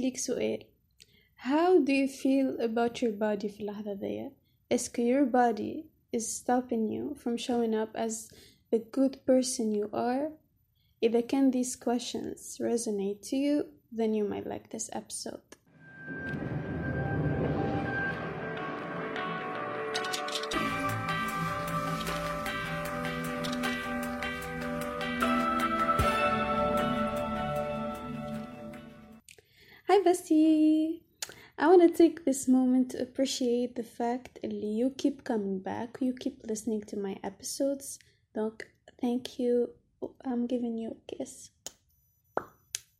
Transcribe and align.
ليك 0.00 0.16
سؤال 0.16 0.64
How 1.36 1.78
do 1.78 1.92
you 1.92 2.08
feel 2.08 2.60
about 2.60 3.02
your 3.02 3.12
body 3.12 3.48
في 3.48 3.60
اللحظة 3.60 3.92
ذي؟ 3.92 4.30
اسكو 4.72 5.02
your 5.02 5.26
body 5.26 5.84
is 6.16 6.26
stopping 6.26 6.88
you 6.88 7.14
from 7.14 7.36
showing 7.36 7.74
up 7.74 7.90
as 7.94 8.30
the 8.70 8.78
good 8.78 9.24
person 9.26 9.72
you 9.72 9.88
are? 9.92 10.32
إذا 11.02 11.20
can 11.28 11.50
these 11.50 11.76
questions 11.76 12.58
resonate 12.58 13.20
to 13.28 13.36
you, 13.36 13.66
then 13.92 14.14
you 14.14 14.24
might 14.24 14.46
like 14.46 14.70
this 14.70 14.88
episode. 14.92 15.49
bestie! 30.04 31.00
I 31.58 31.68
want 31.68 31.82
to 31.82 31.88
take 31.88 32.24
this 32.24 32.48
moment 32.48 32.90
to 32.90 33.02
appreciate 33.02 33.76
the 33.76 33.82
fact 33.82 34.38
that 34.42 34.52
you 34.52 34.90
keep 34.90 35.24
coming 35.24 35.58
back, 35.58 35.98
you 36.00 36.12
keep 36.12 36.46
listening 36.46 36.82
to 36.82 36.96
my 36.96 37.16
episodes. 37.24 37.98
Donc, 38.34 38.66
thank 39.00 39.38
you. 39.38 39.70
I'm 40.24 40.46
giving 40.46 40.76
you 40.76 40.90
a 40.90 41.16
kiss. 41.16 41.50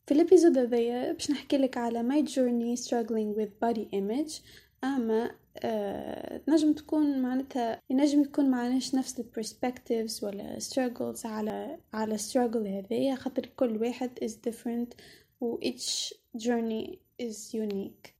في 0.07 0.13
الابيزود 0.15 0.59
هذايا 0.59 1.13
باش 1.13 1.31
نحكي 1.31 1.57
لك 1.57 1.77
على 1.77 2.03
my 2.03 2.29
journey 2.29 2.83
struggling 2.85 3.35
with 3.37 3.51
body 3.65 3.87
image 3.93 4.41
اما 4.85 5.31
آه 5.59 6.37
تنجم 6.37 6.73
تكون 6.73 7.23
معناتها 7.23 7.83
ينجم 7.91 8.23
يكون 8.23 8.51
معناش 8.51 8.95
نفس 8.95 9.21
البرسبكتيفز 9.21 10.25
ولا 10.25 10.59
struggles 10.59 11.27
على 11.27 11.79
على 11.93 12.19
struggle 12.19 12.67
هذايا 12.67 13.15
خاطر 13.15 13.47
كل 13.47 13.77
واحد 13.77 14.11
is 14.25 14.51
different 14.51 14.95
و 15.42 15.60
each 15.60 16.14
journey 16.38 16.98
is 17.20 17.54
unique. 17.54 18.14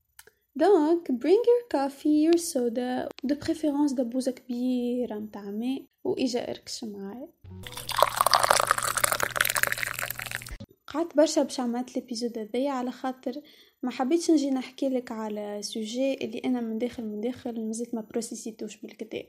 donc 0.56 1.12
bring 1.12 1.42
your 1.50 1.64
coffee 1.74 2.28
your 2.28 2.38
soda 2.38 3.08
de 3.26 3.34
préférence 3.34 3.94
دبوزة 3.94 4.32
كبيرة 4.32 5.14
متاع 5.14 5.42
ماء 5.42 5.82
وإيجا 6.04 6.50
اركش 6.50 6.84
معايا 6.84 7.28
قعدت 10.86 11.16
برشا 11.16 11.42
باش 11.42 11.60
عملت 11.60 11.96
ال 11.96 12.01
épisode 12.01 12.38
هذايا 12.38 12.70
على 12.70 12.90
خاطر 12.90 13.40
ما 13.82 13.90
حبيتش 13.90 14.30
نجي 14.30 14.50
نحكي 14.50 14.88
لك 14.88 15.12
على 15.12 15.62
sujet 15.62 16.14
اللي 16.14 16.38
أنا 16.44 16.60
من 16.60 16.78
داخل 16.78 17.04
من 17.04 17.20
داخل 17.20 17.66
مازلت 17.66 17.94
ما 17.94 18.00
process 18.00 18.44
يتوش 18.44 18.76
بالكدا. 18.76 19.22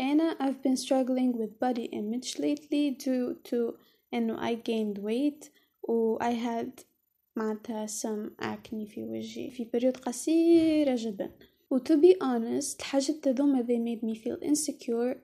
أنا 0.00 0.36
I've 0.40 0.68
been 0.68 0.76
struggling 0.76 1.38
with 1.38 1.50
body 1.64 1.88
image 1.92 2.38
lately 2.38 3.04
due 3.04 3.50
to 3.50 3.74
أنه 4.14 4.50
I 4.50 4.54
gained 4.54 4.98
weight 4.98 5.48
و 5.88 6.18
I 6.18 6.32
had 6.32 6.84
معناتها 7.35 7.87
some 7.87 8.43
acne 8.43 8.85
في 8.87 9.03
وجهي 9.03 9.49
في 9.51 9.65
بريود 9.73 9.97
قصيرة 9.97 10.95
جدا 10.97 11.31
و 11.69 11.77
to 11.79 11.91
be 11.91 12.15
honest 12.21 12.79
الحاجات 12.79 13.27
هذوما 13.27 13.63
they 13.63 13.79
made 13.79 14.03
me 14.03 14.15
feel 14.15 14.37
insecure 14.49 15.15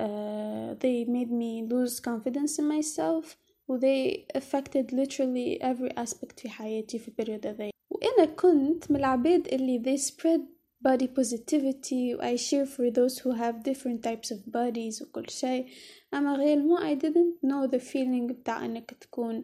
uh, 0.00 0.74
they 0.82 1.04
made 1.04 1.30
me 1.30 1.62
lose 1.72 2.00
confidence 2.00 2.58
in 2.58 2.64
myself 2.68 3.36
و 3.68 3.78
they 3.78 4.26
affected 4.34 4.92
literally 4.92 5.58
every 5.62 5.92
aspect 5.96 6.40
في 6.40 6.48
حياتي 6.48 6.98
في 6.98 7.08
البريود 7.08 7.46
هذا 7.46 7.70
وأنا 7.90 8.24
كنت 8.24 8.90
من 8.90 8.96
العباد 8.96 9.48
اللي 9.48 9.82
they 9.84 10.00
spread 10.00 10.40
body 10.88 11.06
positivity 11.06 12.14
و 12.14 12.20
I 12.22 12.36
share 12.36 12.66
for 12.66 12.90
those 12.90 13.18
who 13.18 13.30
have 13.32 13.62
different 13.62 14.02
types 14.02 14.30
of 14.30 14.38
bodies 14.52 15.02
وكل 15.02 15.30
شيء 15.30 15.66
أما 16.14 16.34
غير 16.34 16.58
مو 16.58 16.78
I 16.78 16.94
didn't 16.94 17.48
know 17.48 17.70
the 17.70 17.80
feeling 17.80 18.32
بتاع 18.32 18.64
أنك 18.64 18.90
تكون 19.00 19.42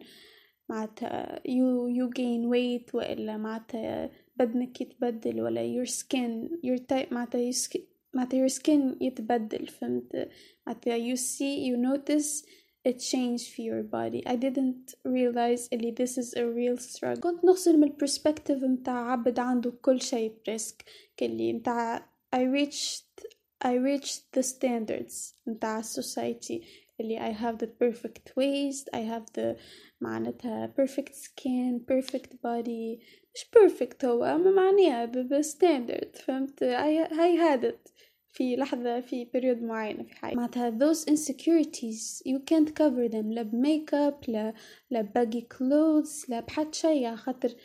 معناتها 0.71 1.41
you, 1.47 1.87
you 1.89 2.09
gain 2.09 2.49
weight 2.49 2.95
وإلا 2.95 3.37
معناتها 3.37 4.09
بدنك 4.35 4.81
يتبدل 4.81 5.41
ولا 5.41 5.61
your 5.83 5.87
skin 5.87 6.49
your 6.63 6.77
type 6.77 7.11
معناتها 7.11 7.51
your 7.51 7.55
skin 7.55 7.81
معناتها 8.13 8.47
your 8.47 8.51
skin 8.51 9.01
يتبدل 9.01 9.67
فهمت 9.67 10.29
معناتها 10.67 10.97
you 10.97 11.17
see 11.17 11.69
you 11.69 11.77
notice 11.77 12.45
a 12.87 12.93
change 12.93 13.43
في 13.49 13.71
your 13.71 13.83
body 13.83 14.21
I 14.27 14.35
didn't 14.35 14.95
realize 15.05 15.69
اللي 15.73 15.95
this 15.99 16.17
is 16.17 16.33
a 16.33 16.45
real 16.45 16.77
struggle 16.77 17.19
كنت 17.19 17.45
نغسل 17.45 17.77
من 17.77 17.83
البرسبكتيف 17.83 18.63
متاع 18.63 19.11
عبد 19.11 19.39
عنده 19.39 19.71
كل 19.81 20.01
شيء 20.01 20.33
بريسك 20.45 20.83
كلي 21.19 21.53
متاع 21.53 22.09
I 22.35 22.39
reached 22.39 23.25
I 23.65 23.73
reached 23.73 24.21
the 24.37 24.43
standards 24.43 25.33
متاع 25.47 25.81
society 25.81 26.80
اللي 26.99 27.19
I 27.19 27.33
have 27.33 27.57
the 27.57 27.67
perfect 27.67 28.31
waist 28.35 28.89
I 28.93 29.01
have 29.01 29.25
the 29.39 29.59
معناتها 30.01 30.73
perfect 30.79 31.13
skin 31.13 31.79
perfect 31.91 32.31
body 32.33 33.03
مش 33.35 33.45
perfect 33.57 34.05
هو 34.05 34.23
أما 34.23 34.51
معناها 34.51 35.05
بستاندرد 35.05 36.15
فهمت 36.15 36.63
I, 36.63 37.11
I 37.11 37.37
had 37.37 37.65
it 37.65 37.91
في 38.29 38.55
لحظة 38.55 38.99
في 39.01 39.25
period 39.25 39.63
معينة 39.63 40.03
في 40.03 40.13
حياتي 40.15 40.35
معناتها 40.35 40.71
those 40.79 40.99
insecurities 41.05 42.21
you 42.27 42.39
can't 42.39 42.69
cover 42.69 43.11
them 43.11 43.25
لا 43.25 43.41
بميك 43.41 43.93
اب 43.93 44.19
لا 44.27 44.53
لا 44.89 45.09
baggy 45.17 45.41
clothes 45.41 46.29
لا 46.29 46.39
بحد 46.39 46.75
شي 46.75 47.15
خاطر 47.15 47.55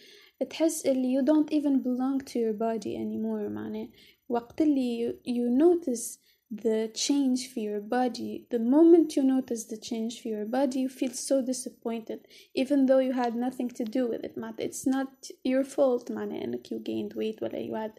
تحس 0.50 0.86
اللي 0.86 1.18
you 1.18 1.24
don't 1.24 1.50
even 1.54 1.82
belong 1.82 2.24
to 2.24 2.34
your 2.34 2.54
body 2.58 2.96
anymore 2.96 3.50
معناه 3.50 3.88
وقت 4.28 4.62
اللي 4.62 5.12
you, 5.12 5.28
you 5.28 5.62
notice 5.62 6.18
the 6.52 6.90
change 6.94 7.50
for 7.52 7.60
your 7.60 7.80
body 7.80 8.46
the 8.50 8.58
moment 8.58 9.16
you 9.16 9.22
notice 9.22 9.64
the 9.64 9.76
change 9.76 10.20
for 10.20 10.28
your 10.28 10.44
body 10.44 10.80
you 10.80 10.88
feel 10.88 11.10
so 11.10 11.40
disappointed 11.40 12.20
even 12.54 12.84
though 12.84 12.98
you 12.98 13.12
had 13.12 13.34
nothing 13.34 13.70
to 13.70 13.84
do 13.84 14.06
with 14.06 14.22
it 14.22 14.38
معناتها 14.38 14.66
it's 14.66 14.86
not 14.86 15.30
your 15.44 15.64
fault 15.64 16.10
معناه 16.10 16.44
انك 16.44 16.66
you 16.66 16.78
gained 16.78 17.14
weight 17.16 17.42
ولا 17.42 17.58
you 17.58 17.72
had 17.72 17.92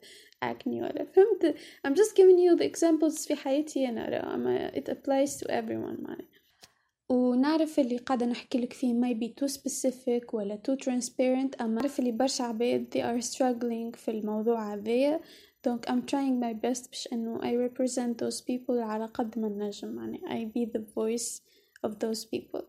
acne 0.44 0.81
ولا 0.81 1.05
فهمت 1.05 1.55
I'm 1.88 1.95
just 1.95 2.16
giving 2.16 2.38
you 2.38 2.55
the 2.55 2.66
examples 2.66 3.27
في 3.27 3.35
حياتي 3.35 3.89
أنا 3.89 4.33
أما 4.35 4.71
it 4.71 4.89
applies 4.89 5.38
to 5.38 5.45
everyone 5.47 6.01
معناه 6.01 6.27
ونعرف 7.09 7.79
اللي 7.79 7.97
قاعدة 7.97 8.25
نحكي 8.25 8.57
لك 8.57 8.73
فيه 8.73 8.94
ما 8.94 9.09
يبي 9.09 9.35
too 9.41 9.47
specific 9.49 10.33
ولا 10.33 10.61
too 10.67 10.75
transparent 10.85 11.61
أما 11.61 11.75
نعرف 11.81 11.99
اللي 11.99 12.11
برشا 12.11 12.44
عباد 12.44 12.88
they 12.95 13.01
are 13.01 13.25
struggling 13.25 13.97
في 13.97 14.11
الموضوع 14.11 14.73
هذايا 14.73 15.19
donc 15.67 15.89
I'm 15.89 16.01
trying 16.11 16.39
my 16.39 16.53
best 16.53 16.89
باش 16.89 17.09
انه 17.13 17.39
I 17.39 17.69
represent 17.69 18.17
those 18.17 18.41
people 18.41 18.79
على 18.79 19.05
قد 19.05 19.39
ما 19.39 19.49
نجم 19.49 19.99
يعني 19.99 20.19
I 20.19 20.51
be 20.57 20.71
the 20.71 20.81
voice 20.81 21.41
of 21.88 21.91
those 21.91 22.25
people 22.25 22.63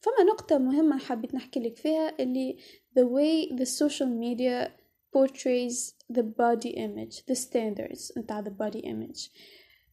فما 0.00 0.24
نقطة 0.32 0.58
مهمة 0.58 0.98
حبيت 0.98 1.34
نحكي 1.34 1.60
لك 1.60 1.76
فيها 1.76 2.22
اللي 2.22 2.56
the 2.98 3.02
way 3.02 3.56
the 3.56 3.66
social 3.66 4.08
media 4.08 4.70
portrays 5.16 5.94
the 6.12 6.22
body 6.22 6.72
image 6.76 7.16
the 7.30 7.34
standards 7.34 8.18
نتاع 8.18 8.42
the 8.42 8.50
body 8.50 8.80
image 8.80 9.30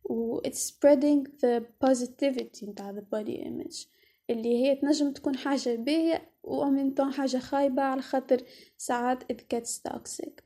و 0.04 0.42
it's 0.42 0.72
spreading 0.72 1.24
the 1.42 1.62
positivity 1.86 2.64
نتاع 2.64 2.94
the 2.94 3.18
body 3.18 3.38
image 3.38 3.88
اللي 4.30 4.64
هي 4.64 4.76
تنجم 4.76 5.12
تكون 5.12 5.38
حاجة 5.38 5.76
باهية 5.76 6.32
و 6.44 7.12
حاجة 7.12 7.38
خايبة 7.38 7.82
على 7.82 8.02
خاطر 8.02 8.42
ساعات 8.78 9.24
it 9.24 9.36
gets 9.56 9.92
toxic 9.92 10.42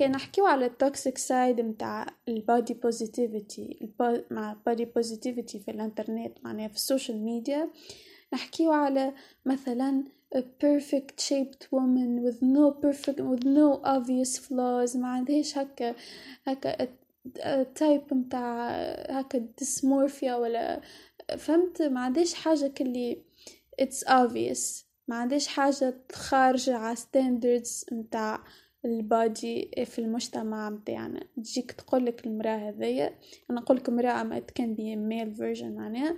كان 0.00 0.10
نحكيو 0.10 0.46
على 0.46 0.66
ال 0.66 0.75
toxic 0.75 1.18
side 1.18 1.60
متاع 1.60 2.06
ال 2.28 2.37
body 2.37 2.74
positivity 2.74 3.92
مع 4.30 4.56
body 4.66 4.84
positivity 4.84 5.58
في 5.58 5.70
الإنترنت 5.70 6.38
معناها 6.44 6.68
في 6.68 6.74
ال 6.74 6.81
social 6.81 7.24
media. 7.24 7.70
نحكيو 8.32 8.72
على 8.72 9.14
مثلا 9.46 10.04
a 10.34 10.38
perfect 10.38 11.20
shaped 11.28 11.66
woman 11.74 12.22
with 12.24 12.42
no 12.42 12.70
perfect 12.84 13.20
with 13.20 13.44
no 13.44 13.80
obvious 13.84 14.38
flaws 14.38 14.96
ما 14.96 15.08
عندهاش 15.08 15.58
هكا 15.58 15.94
هكا 16.46 16.88
type 17.62 18.02
متاع 18.14 18.70
هكا 19.10 19.38
dysmorphia 19.38 20.34
ولا 20.34 20.80
فهمت؟ 21.38 21.82
ما 21.82 22.00
عندهاش 22.00 22.34
حاجة 22.34 22.66
كلي 22.66 23.22
it's 23.82 24.08
obvious. 24.08 24.84
ما 25.08 25.16
عندهاش 25.16 25.46
حاجة 25.46 25.94
خارجة 26.12 26.76
على 26.76 26.96
standards 26.96 27.92
متاع 27.92 28.44
البادي 28.84 29.70
في 29.84 29.98
المجتمع 29.98 30.70
متاعنا 30.70 31.26
تجيك 31.36 31.72
تقولك 31.72 32.26
المرأة 32.26 32.56
هذيا 32.68 33.18
أنا 33.50 33.60
نقولك 33.60 33.88
امرأة 33.88 34.22
ما 34.22 34.40
it 34.40 34.62
can 34.62 34.74
be 34.76 34.92
a 34.92 34.96
male 34.96 35.62
معناها 35.62 36.16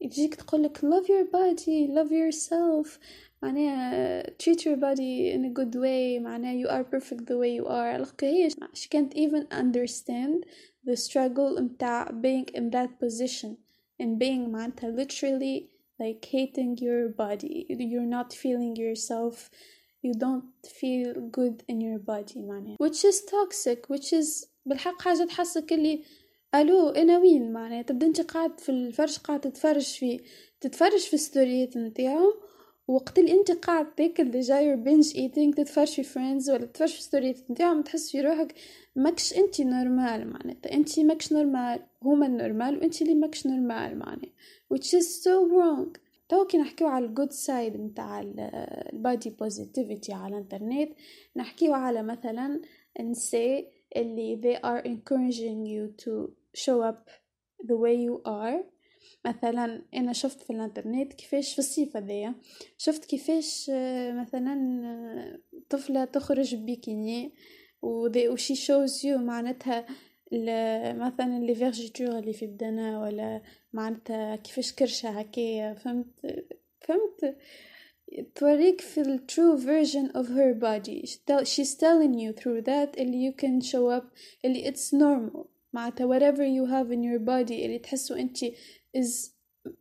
تجيك 0.00 0.34
تقولك 0.34 0.78
love 0.78 1.06
your 1.06 1.24
body 1.24 1.88
love 1.88 2.12
yourself 2.12 2.98
معناها 3.42 4.22
treat 4.22 4.64
your 4.64 4.76
body 4.76 5.32
in 5.34 5.44
a 5.44 5.50
good 5.50 5.74
way 5.74 6.20
معناها 6.20 6.62
you 6.62 6.68
are 6.68 6.84
perfect 6.84 7.24
the 7.26 7.36
way 7.36 7.60
you 7.60 7.66
are 7.66 8.00
لقى 8.00 8.26
هي 8.26 8.50
she 8.50 8.88
can't 8.88 9.14
even 9.14 9.46
understand 9.50 10.44
the 10.86 10.96
struggle 10.96 11.60
متاع 11.60 12.08
being 12.08 12.46
in 12.54 12.70
that 12.70 12.98
position 13.00 13.56
and 14.02 14.18
being 14.18 14.48
معناتها 14.48 14.96
literally 14.96 15.68
like 16.02 16.24
hating 16.24 16.76
your 16.78 17.08
body 17.08 17.66
you're 17.70 18.12
not 18.18 18.32
feeling 18.32 18.76
yourself 18.76 19.50
you 20.04 20.12
don't 20.12 20.68
feel 20.68 21.14
good 21.38 21.62
in 21.72 21.80
your 21.80 21.98
body 21.98 22.38
معناها. 22.38 22.76
Which 22.82 23.04
is 23.04 23.20
toxic 23.20 23.96
which 23.96 24.12
is 24.12 24.46
بالحق 24.66 25.02
حاجة 25.02 25.24
تحسك 25.24 25.72
اللي 25.72 26.02
ألو 26.54 26.88
أنا 26.88 27.18
وين؟ 27.18 27.52
معناها. 27.52 27.82
تبدا 27.82 28.06
أنت 28.06 28.20
قاعد 28.20 28.60
في 28.60 28.68
الفرش 28.68 29.18
قاعد 29.18 29.40
تتفرج 29.40 29.82
في 29.82 30.20
تتفرج 30.60 30.98
في 30.98 31.16
ستوريات 31.16 31.76
نتاعهم. 31.76 32.32
وقت 32.88 33.18
اللي 33.18 33.32
أنت 33.32 33.50
قاعد 33.50 33.94
تاكل 33.94 34.30
déjà 34.30 34.60
you're 34.60 34.76
binge 34.76 35.16
eating 35.16 35.52
تتفرج 35.52 35.86
في 35.86 36.02
Friends 36.02 36.50
ولا 36.50 36.66
تتفرج 36.66 36.88
في 36.88 37.02
story 37.02 37.42
ات 37.42 37.50
نتاعهم 37.50 37.82
تحس 37.82 38.10
في 38.10 38.20
روحك 38.20 38.54
ماكش 38.96 39.36
أنت 39.36 39.60
normal 39.60 40.30
معناتها 40.30 40.72
أنت 40.72 41.00
ماكش 41.00 41.32
normal 41.32 41.80
هما 42.02 42.26
ال 42.26 42.33
normal 42.33 42.78
وأنت 42.78 43.02
اللي 43.02 43.14
ماكش 43.14 43.46
normal 43.46 43.98
معناها. 43.98 44.32
Which 44.74 44.94
is 44.94 45.22
so 45.24 45.48
wrong. 45.52 46.03
تو 46.34 46.46
كي 46.46 46.58
نحكيو 46.58 46.86
على 46.86 47.04
ال 47.04 47.10
good 47.10 47.32
side 47.32 47.76
نتاع 47.76 48.20
ال 48.92 49.00
body 49.00 49.30
positivity 49.30 50.12
على 50.12 50.36
الإنترنت 50.36 50.90
نحكيو 51.36 51.74
على 51.74 52.02
مثلا 52.02 52.60
نساء 53.00 53.72
اللي 53.96 54.40
they 54.42 54.66
are 54.66 54.82
encouraging 54.84 55.66
you 55.66 56.04
to 56.04 56.12
show 56.62 56.82
up 56.90 57.10
the 57.64 57.76
way 57.76 57.96
you 58.06 58.22
are. 58.26 58.64
مثلا 59.24 59.82
أنا 59.94 60.12
شفت 60.12 60.42
في 60.42 60.50
الإنترنت 60.50 61.12
كيفاش 61.12 61.52
في 61.52 61.58
الصيف 61.58 61.96
هذايا 61.96 62.34
شفت 62.78 63.04
كيفاش 63.04 63.70
مثلا 64.20 64.54
طفلة 65.70 66.04
تخرج 66.04 66.54
ببيكيني 66.54 67.34
و 67.82 68.00
she 68.00 68.54
shows 68.54 69.06
you 69.06 69.18
معناتها 69.18 69.86
مثلا 70.94 71.38
لي 71.38 71.54
فيرجيتور 71.54 72.18
اللي 72.18 72.32
في 72.32 72.46
بدنا 72.46 73.00
ولا 73.00 73.42
معناتها 73.72 74.36
كيفاش 74.36 74.72
كرشة 74.72 75.08
هكايا 75.08 75.74
فهمت 75.74 76.44
فهمت 76.80 77.36
توريك 78.34 78.80
في 78.80 79.00
ال 79.00 79.20
true 79.32 79.58
version 79.60 80.12
of 80.16 80.26
her 80.28 80.54
body 80.54 81.06
she's 81.44 81.74
telling 81.74 82.14
you 82.14 82.32
through 82.32 82.60
that 82.62 82.98
اللي 83.00 83.30
you 83.30 83.34
can 83.34 83.60
show 83.60 84.00
up 84.00 84.04
اللي 84.44 84.72
it's 84.72 84.92
normal 84.92 85.46
معناتها 85.72 86.06
whatever 86.06 86.42
you 86.42 86.70
have 86.70 86.90
in 86.92 87.02
your 87.02 87.18
body 87.26 87.52
اللي 87.52 87.78
تحسوا 87.78 88.16
انت 88.16 88.44
is 88.96 89.30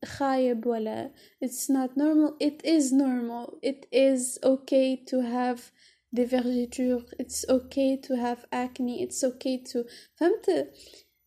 خايب 0.05 0.65
ولا 0.65 1.11
it's 1.45 1.69
not 1.69 1.89
normal 1.97 2.33
it 2.44 2.65
is 2.65 2.91
normal 2.91 3.59
it 3.65 3.85
is 3.94 4.39
okay 4.45 4.97
to 5.11 5.17
have 5.21 5.59
des 6.12 6.25
vergetures 6.25 7.14
it's 7.23 7.44
okay 7.49 7.96
to 8.06 8.14
have 8.17 8.46
acne 8.52 9.02
it's 9.05 9.25
okay 9.25 9.62
to 9.73 9.85
فهمت 10.14 10.70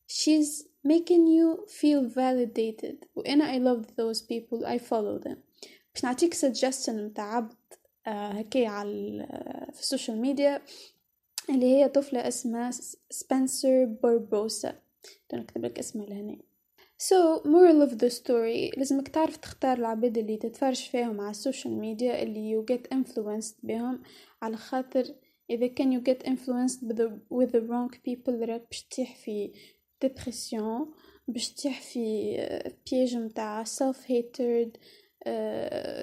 she's 0.07 0.63
making 0.83 1.27
you 1.27 1.65
feel 1.67 2.03
validated 2.07 3.05
وأنا 3.15 3.53
I 3.53 3.59
love 3.59 3.85
those 3.95 4.21
people 4.21 4.65
I 4.65 4.77
follow 4.79 5.19
them 5.19 5.37
باش 5.93 6.03
نعطيك 6.03 6.33
suggestion 6.35 6.89
متاع 6.89 7.35
عبد 7.35 7.55
هكايا 8.07 8.69
على 8.69 9.25
في 9.73 9.79
السوشيال 9.79 10.17
ميديا 10.21 10.61
اللي 11.49 11.65
هي 11.65 11.89
طفلة 11.89 12.27
اسمها 12.27 12.71
سبنسر 13.09 13.85
بوربوسا 13.85 14.79
نكتب 15.33 15.65
لك 15.65 15.79
اسمها 15.79 16.05
لهنا 16.05 16.37
so 16.98 17.42
moral 17.44 17.82
of 17.82 17.98
the 17.98 18.10
story 18.10 18.78
لازمك 18.78 19.08
تعرف 19.08 19.36
تختار 19.36 19.78
العباد 19.78 20.18
اللي 20.18 20.36
تتفرج 20.36 20.76
فيهم 20.76 21.20
على 21.20 21.30
ال 21.30 21.36
social 21.36 21.74
media 21.74 22.22
اللي 22.22 22.56
you 22.56 22.74
get 22.74 22.96
influenced 22.96 23.54
بهم 23.62 24.02
على 24.42 24.56
خاطر 24.56 25.04
إذا 25.50 25.66
كان 25.66 26.00
you 26.00 26.04
get 26.04 26.26
influenced 26.26 26.80
with 26.80 26.96
the, 26.96 27.10
with 27.30 27.50
the 27.52 27.60
wrong 27.60 27.90
people 28.08 28.48
راك 28.48 28.66
باش 28.70 28.82
تطيح 28.82 29.16
في 29.16 29.52
depression 30.04 30.88
باش 31.28 31.52
تطيح 31.52 31.80
في 31.80 32.34
بياج 32.90 33.16
متاع 33.16 33.64
self 33.64 33.96
hatred 33.96 34.78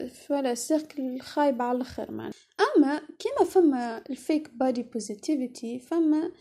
voilà 0.08 0.56
circle 0.56 1.20
خايب 1.20 1.62
على 1.62 1.76
الآخر 1.76 2.12
مان 2.12 2.32
أما 2.78 3.02
كيما 3.20 3.50
فما 3.50 4.04
ال 4.10 4.18
fake 4.18 4.50
body 4.54 4.84
positivity 4.84 5.80
فما 5.80 6.32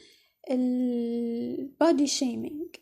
ال 0.50 0.81
body 0.81 2.06
shaming 2.06 2.76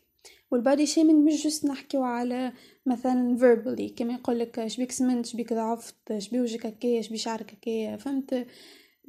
وال 0.51 0.62
body 0.62 0.85
shaming 0.85 1.27
مش 1.27 1.43
just 1.43 1.65
نحكيو 1.65 2.03
على 2.03 2.53
مثلا 2.85 3.37
verbally 3.37 3.93
كما 3.95 4.13
يقول 4.13 4.39
لك 4.39 4.67
شبيك 4.67 4.91
سمنت؟ 4.91 5.25
شبيك 5.25 5.53
ضعفت؟ 5.53 6.17
شبي 6.17 6.41
وجهك 6.41 6.65
هكايا 6.65 7.01
شبي 7.01 7.17
شعرك 7.17 7.53
هكايا 7.53 7.97
فهمت؟ 7.97 8.47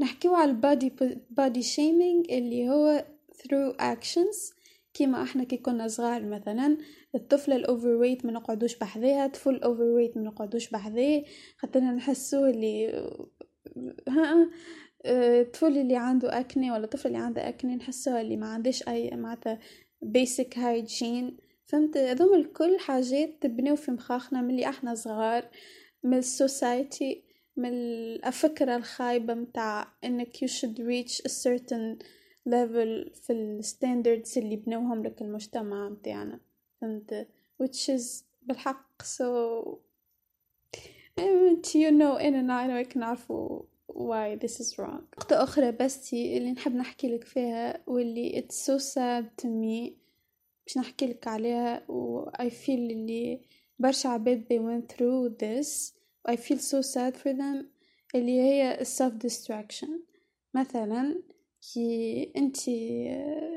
نحكيو 0.00 0.34
على 0.34 0.50
ال 0.50 0.59
body 0.59 0.93
body 1.31 1.62
shaming 1.62 2.32
اللي 2.32 2.68
هو 2.68 3.04
through 3.38 3.76
actions 3.80 4.54
كيما 4.94 5.22
إحنا 5.22 5.44
كي 5.44 5.56
كنا 5.56 5.88
صغار 5.88 6.24
مثلا 6.24 6.78
الطفله 7.14 7.56
ال 7.56 7.88
overweight 7.88 8.26
ما 8.26 8.32
نقعدوش 8.32 8.76
بحذاها 8.78 9.26
طفل 9.26 9.50
ال 9.50 9.82
overweight 9.82 10.16
ما 10.16 10.22
نقعدوش 10.22 10.70
بحذاه 10.70 11.24
خاطرنا 11.58 11.92
نحسوه 11.92 12.50
اللي 12.50 12.88
ها 14.08 14.50
الطفل 15.06 15.78
اللي 15.78 15.96
عنده 15.96 16.40
acne 16.40 16.70
ولا 16.70 16.84
الطفل 16.84 17.08
اللي 17.08 17.18
عنده 17.18 17.48
acne 17.49 17.76
نحسوه 17.76 18.20
اللي 18.20 18.36
ما 18.36 18.46
عندش 18.46 18.88
أي 18.88 19.10
معناتها 19.10 19.58
basic 20.04 20.54
hygiene. 20.54 21.32
فهمت؟ 21.66 21.96
هذوما 21.96 22.37
الكل 22.37 22.78
حاجات 22.78 23.43
تبنيو 23.43 23.76
في 23.76 23.90
مخاخنا 23.90 24.43
ملي 24.43 24.69
إحنا 24.69 24.94
صغار 24.94 25.49
من 26.02 26.19
ال 26.19 26.31
society 26.31 27.22
من 27.56 27.72
الفكرة 28.26 28.76
الخايبة 28.76 29.34
متاع 29.34 29.93
إنك 30.04 30.37
you 30.37 30.49
should 30.49 30.78
reach 30.78 31.20
a 31.26 31.31
certain 31.31 31.99
level 32.49 33.14
في 33.14 33.31
ال 33.31 33.41
standards 33.41 34.38
اللي 34.38 34.56
بنوهم 34.56 35.02
لك 35.02 35.22
المجتمع 35.22 35.88
متاعنا. 35.88 36.40
فهمت؟ 36.81 37.28
which 37.62 37.88
is 37.96 38.25
بالحق 38.43 39.02
so 39.02 39.64
you 41.75 41.90
know 41.90 42.20
أنا 42.20 42.43
نعرف 42.43 42.96
نعرفو 42.96 43.64
why 43.94 44.36
this 44.36 44.60
is 44.60 44.78
wrong. 44.78 45.02
نقطة 45.18 45.42
أخرى 45.42 45.72
بستي 45.72 46.36
اللي 46.36 46.52
نحب 46.52 46.74
نحكي 46.74 47.08
لك 47.08 47.24
فيها 47.24 47.82
واللي 47.86 48.42
it's 48.42 48.54
so 48.54 48.78
sad 48.78 49.24
to 49.42 49.46
me 49.46 49.92
باش 50.66 50.78
نحكي 50.78 51.06
لك 51.06 51.28
عليها 51.28 51.90
و 51.90 52.30
I 52.30 52.50
feel 52.50 52.68
اللي 52.68 53.40
برشا 53.78 54.08
عباد 54.08 54.44
they 54.44 54.58
went 54.58 54.94
through 54.94 55.36
this 55.42 55.92
I 56.32 56.36
feel 56.36 56.58
so 56.58 56.82
sad 56.82 57.16
for 57.16 57.32
them 57.32 57.66
اللي 58.14 58.40
هي 58.40 58.78
self 58.84 59.26
distraction 59.26 59.90
مثلا 60.54 61.22
كي 61.72 62.32
انتي 62.36 63.08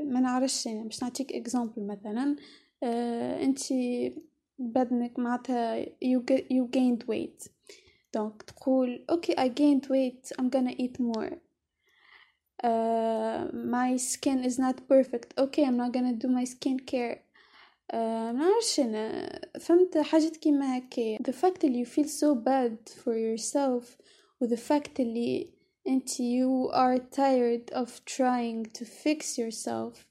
ما 0.04 0.20
نعرفش 0.20 0.66
يعني 0.66 0.84
باش 0.84 1.04
نعطيك 1.04 1.48
example 1.48 1.80
مثلا 1.80 2.36
انتي 3.44 4.14
بدنك 4.60 5.20
معناتها 5.20 5.86
you, 5.86 6.22
you 6.30 6.68
gained 6.78 7.08
weight. 7.08 7.50
دونك 8.15 8.43
تقول 8.43 9.05
اوكي 9.11 9.33
I 9.33 9.49
gained 9.49 9.87
weight 9.89 10.33
I'm 10.41 10.49
gonna 10.49 10.75
eat 10.79 11.01
more 11.01 11.33
uh, 12.65 13.47
my 13.53 13.97
skin 13.97 14.45
is 14.45 14.59
not 14.59 14.77
perfect 14.89 15.39
okay 15.39 15.65
I'm 15.65 15.77
not 15.77 15.93
gonna 15.93 16.13
do 16.13 16.29
my 16.29 16.45
skin 16.45 16.79
care 16.79 17.17
uh, 17.93 18.33
منعرفش 18.33 18.81
انا 18.81 19.41
فهمت 19.61 19.99
حاجات 19.99 20.37
كيما 20.37 20.79
هكا 20.79 21.17
the 21.17 21.35
fact 21.35 21.65
اللي 21.65 21.85
you 21.85 21.89
feel 21.89 22.09
so 22.09 22.35
bad 22.35 22.93
for 23.05 23.15
yourself 23.15 23.85
و 24.41 24.47
the 24.47 24.59
fact 24.59 25.01
اللي 25.01 25.55
انت 25.89 26.11
you 26.11 26.71
are 26.73 26.99
tired 26.99 27.75
of 27.75 27.89
trying 28.05 28.65
to 28.79 28.85
fix 28.85 29.39
yourself 29.39 30.07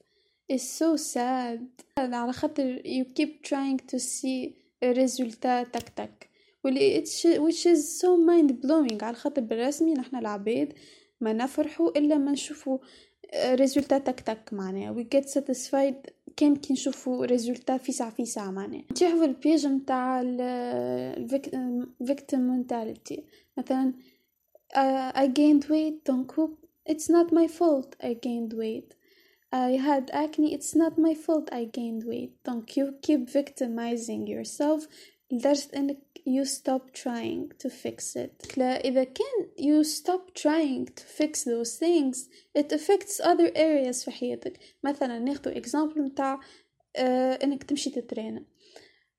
is 0.52 0.62
so 0.62 0.96
sad 0.96 1.60
على 1.98 2.32
خاطر 2.32 2.82
you 2.84 3.04
keep 3.04 3.42
trying 3.48 3.78
to 3.92 3.98
see 3.98 4.54
a 4.84 4.92
result 4.94 5.36
تك 5.72 5.88
تك 5.88 6.30
واللي 6.64 7.04
which 7.38 7.66
is 7.66 8.00
so 8.00 8.08
mind 8.16 8.52
blowing 8.52 9.02
على 9.02 9.16
خاطر 9.16 9.42
بالرسمي 9.42 9.94
نحنا 9.94 10.18
العباد 10.18 10.72
ما 11.20 11.32
نفرحوا 11.32 11.98
الا 11.98 12.18
ما 12.18 12.32
نشوفوا 12.32 12.78
ريزولتا 13.34 13.98
تك 13.98 14.20
تك 14.20 14.52
معناها 14.52 14.94
we 14.94 15.04
get 15.16 15.24
satisfied 15.28 16.10
كان 16.36 16.56
كي 16.56 16.72
نشوفوا 16.72 17.26
ريزولتا 17.26 17.76
في 17.76 17.92
ساعة 17.92 18.10
في 18.10 18.24
ساعة 18.24 18.50
معناها 18.50 18.84
نتيحوا 18.90 19.18
في 19.18 19.24
البيج 19.24 19.66
متاع 19.66 20.22
victim 22.02 22.38
mentality 22.38 23.20
مثلا 23.58 23.94
uh, 24.74 25.18
I 25.18 25.26
gained 25.26 25.64
weight 25.68 26.04
don't 26.04 26.28
cook 26.36 26.52
it's 26.88 27.08
not 27.08 27.32
my 27.32 27.46
fault 27.58 27.96
I 28.02 28.12
gained 28.26 28.52
weight 28.52 28.94
I 29.52 29.72
had 29.88 30.10
acne 30.12 30.54
it's 30.56 30.74
not 30.74 30.98
my 30.98 31.14
fault 31.14 31.46
I 31.52 31.64
gained 31.78 32.04
weight 32.10 32.32
don't 32.48 32.76
you 32.76 32.94
keep 33.06 33.28
victimizing 33.30 34.26
yourself 34.26 34.88
لدرجة 35.32 35.68
انك 35.76 35.98
you 36.27 36.43
stop 36.45 36.91
trying 37.03 37.53
to 37.63 37.69
fix 37.69 38.15
it. 38.15 38.59
إذا 38.59 39.03
كان 39.03 39.47
you 39.59 39.83
stop 39.83 40.41
trying 40.41 40.85
to 40.85 41.03
fix 41.21 41.43
those 41.43 41.77
things 41.79 42.17
it 42.57 42.73
affects 42.73 43.21
other 43.21 43.51
areas 43.55 44.05
في 44.05 44.11
حياتك. 44.11 44.59
مثلا 44.83 45.19
ناخدو 45.19 45.51
example 45.51 45.97
متاع 45.97 46.39
آه 46.95 47.39
إنك 47.43 47.63
تمشي 47.63 47.89
t'entraîner 47.89 48.43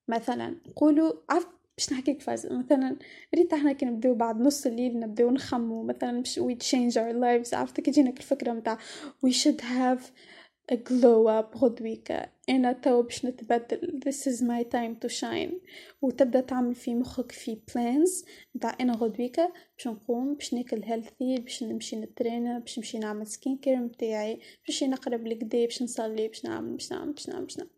مثلا 0.08 0.56
نقولوا 0.66 1.12
عرفت 1.30 1.48
باش 1.78 1.92
نحكيك 1.92 2.22
phase. 2.22 2.46
مثلا 2.46 2.96
ريت 3.34 3.52
إحنا 3.52 3.72
كي 3.72 3.86
نبداو 3.86 4.14
بعد 4.14 4.40
نص 4.40 4.66
الليل 4.66 5.00
نبداو 5.00 5.30
نخمو. 5.30 5.82
مثلا 5.82 6.18
باش 6.18 6.40
we 6.40 6.52
change 6.52 6.94
our 6.94 7.14
lives. 7.14 7.54
عرفت 7.54 7.80
كي 7.80 8.00
الفكرة 8.00 8.52
متاع 8.52 8.78
we 9.26 9.30
should 9.30 9.60
have 9.60 10.00
a 10.00 10.35
glow 10.74 11.28
up 11.28 11.56
غدويكا 11.56 12.28
أنا 12.48 12.72
تو 12.72 13.02
باش 13.02 13.24
نتبدل. 13.24 14.00
This 14.06 14.32
is 14.32 14.42
my 14.42 14.62
time 14.62 15.04
to 15.04 15.12
shine. 15.20 15.54
وتبدأ 16.02 16.40
تعمل 16.40 16.74
في 16.74 16.94
مخك 16.94 17.32
في 17.32 17.56
plans. 17.70 18.26
نتاع 18.56 18.76
أنا 18.80 18.92
غدويكا 18.92 19.52
باش 19.76 19.88
نقوم 19.88 20.34
باش 20.34 20.54
ناكل 20.54 20.82
healthy 20.82 21.40
باش 21.40 21.62
نمشي 21.62 21.96
نترينا 21.96 22.58
باش 22.58 22.78
نمشي 22.78 22.98
نعمل 22.98 23.26
skin 23.26 23.58
care 23.58 23.76
متاعي 23.76 24.40
باش 24.66 24.84
نقرب 24.84 25.26
لكدا 25.26 25.64
باش 25.64 25.82
نصلي 25.82 26.28
باش 26.28 26.44
نعمل 26.44 26.72
باش 26.72 26.92
نعمل 26.92 27.12
باش 27.12 27.28
نعمل 27.28 27.44
باش 27.44 27.58
نعمل. 27.58 27.70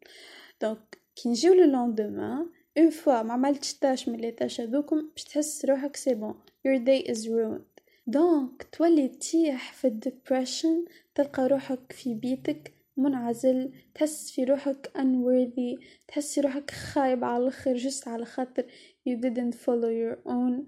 donc 0.61 0.99
كي 1.17 1.29
نجيو 1.29 1.55
le 1.55 1.65
lendemain 1.65 2.47
une 2.79 2.91
fois 2.91 3.23
ما 3.23 3.33
عملتش 3.33 3.75
tâche 3.75 4.09
من 4.09 4.19
les 4.21 4.31
tâches 4.31 4.61
هذوكم 4.61 5.09
باش 5.11 5.25
تحس 5.25 5.65
روحك 5.65 5.97
c'est 5.97 6.15
bon 6.15 6.35
your 6.69 6.79
day 6.79 7.11
is 7.11 7.19
ruined. 7.19 7.83
donc 8.07 8.63
تولي 8.73 9.09
تطيح 9.09 9.73
في 9.73 9.87
ال 9.87 9.96
depression 9.96 10.85
تلقى 11.15 11.49
روحك 11.49 11.93
في 11.93 12.15
بيتك 12.15 12.78
منعزل 12.99 13.73
تحس 13.95 14.31
في 14.31 14.45
روحك 14.45 14.91
unworthy 14.97 15.85
تحس 16.09 16.35
في 16.35 16.41
روحك 16.41 16.71
خايب 16.71 17.25
على 17.25 17.43
الآخر 17.43 17.77
just 17.77 18.09
على 18.09 18.25
خاطر 18.25 18.65
you 19.09 19.17
didn't 19.17 19.55
follow 19.55 19.91
your 19.91 20.19
own 20.27 20.67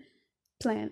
plan 0.64 0.90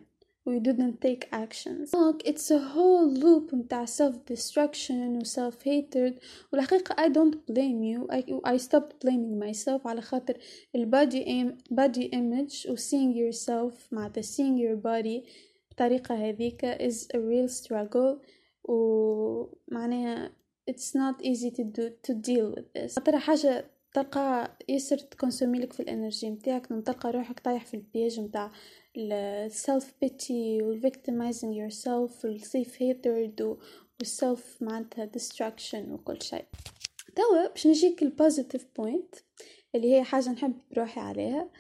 we 0.49 0.59
didn't 0.61 1.00
take 1.00 1.28
actions 1.33 1.92
دونك 1.92 2.23
it's 2.23 2.50
a 2.50 2.59
whole 2.59 3.21
loop 3.23 3.54
متاع 3.54 3.87
self 3.87 4.14
destruction 4.33 4.90
و 4.90 5.25
self 5.25 5.54
hatred 5.54 6.21
والحقيقة 6.52 6.95
I 6.95 7.09
don't 7.09 7.37
blame 7.52 7.83
you 7.83 8.07
I, 8.11 8.52
I 8.54 8.57
stopped 8.57 9.04
blaming 9.04 9.38
myself 9.38 9.87
على 9.87 10.00
خاطر 10.00 10.35
ال 10.75 10.90
body, 10.90 11.25
aim, 11.25 11.75
body 11.75 12.09
image 12.12 12.71
و 12.71 12.76
seeing 12.76 13.14
yourself 13.14 13.92
معناتها 13.92 14.23
seeing 14.23 14.59
your 14.59 14.76
body 14.76 15.28
بطريقة 15.71 16.14
هذيك 16.14 16.64
is 16.64 17.07
a 17.14 17.18
real 17.18 17.49
struggle 17.49 18.18
ومعناها 18.64 20.38
it's 20.70 20.94
not 20.94 21.16
easy 21.22 21.50
to 21.50 21.64
do 21.64 21.84
to 22.06 22.14
deal 22.14 22.46
with 22.56 22.72
this. 22.75 22.94
خاطر 22.94 23.18
حاجة 23.18 23.70
تلقى 23.94 24.58
ياسر 24.68 24.98
تكونسوميلك 24.98 25.72
في 25.72 25.80
الانرجي 25.80 26.30
متاعك 26.30 26.66
تلقى 26.66 27.10
روحك 27.10 27.40
طايح 27.40 27.64
في 27.66 27.75
البياج 27.75 28.20
متاع 28.20 28.50
ال 28.97 29.16
self 29.16 29.94
pity 30.00 30.62
وال 30.62 30.77
victimizing 30.77 31.56
yourself 31.56 32.25
وال 32.25 32.44
self 32.44 32.82
hatred 32.82 33.58
وال 34.00 34.21
self 34.21 34.62
معناتها 34.62 35.04
destruction 35.04 35.92
وكل 35.92 36.22
شيء. 36.22 36.44
توا 37.16 37.48
باش 37.48 37.66
نجيك 37.66 38.02
ال 38.02 38.10
positive 38.10 38.66
point 38.76 39.14
اللي 39.75 39.94
هي 39.94 40.04
حاجة 40.04 40.30
نحب 40.30 40.54
بروحي 40.70 41.00
عليها. 41.00 41.50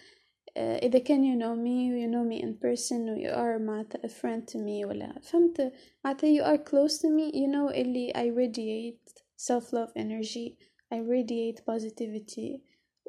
إذا 0.57 0.99
كان 0.99 1.23
you 1.23 1.35
know 1.35 1.55
me 1.55 1.87
you 1.87 2.07
know 2.07 2.23
me 2.23 2.41
in 2.41 2.53
person 2.53 3.09
و 3.09 3.15
you 3.15 3.31
are 3.31 3.59
معناتها 3.59 4.01
a 4.03 4.09
friend 4.09 4.47
to 4.47 4.57
me 4.57 4.85
ولا 4.85 5.19
فهمت 5.21 5.73
معناتها 6.05 6.29
you 6.29 6.43
are 6.43 6.57
close 6.57 6.97
to 6.99 7.07
me 7.09 7.31
you 7.33 7.47
know 7.47 7.69
اللي 7.71 8.11
I 8.15 8.27
radiate 8.29 9.23
self 9.35 9.73
love 9.73 9.91
energy 9.95 10.57
I 10.91 10.97
radiate 10.97 11.65
positivity 11.65 12.61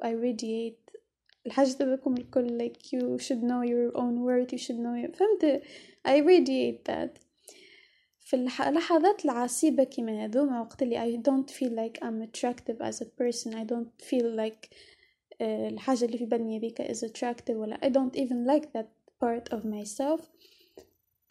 I 0.02 0.12
radiate 0.12 0.84
الحاجة 1.46 1.72
تبعكم 1.72 2.14
الكل 2.16 2.58
like 2.58 2.92
you 2.92 3.18
should 3.18 3.42
know 3.42 3.62
your 3.62 3.96
own 3.96 4.24
worth 4.24 4.52
you 4.52 4.58
should 4.58 4.78
know 4.78 4.94
your 4.94 5.12
فهمت 5.12 5.62
I 6.08 6.20
radiate 6.20 6.84
that 6.84 7.20
في 8.20 8.36
اللحظات 8.36 9.24
العصيبة 9.24 9.84
كيما 9.84 10.24
هذوما 10.24 10.60
وقت 10.60 10.82
اللي 10.82 10.98
I 10.98 11.16
don't 11.16 11.50
feel 11.50 11.70
like 11.70 11.98
I'm 12.02 12.22
attractive 12.22 12.80
as 12.80 13.00
a 13.00 13.06
person 13.06 13.54
I 13.54 13.64
don't 13.64 13.92
feel 14.02 14.28
like 14.36 14.70
uh, 14.70 14.97
الحاجة 15.41 16.05
اللي 16.05 16.17
في 16.17 16.25
بالي 16.25 16.57
هذيك 16.57 16.81
is 16.81 16.99
attractive 17.09 17.55
ولا 17.55 17.79
I 17.83 17.89
don't 17.89 18.19
even 18.19 18.45
like 18.47 18.65
that 18.73 18.87
part 19.23 19.53
of 19.53 19.63
myself 19.65 20.21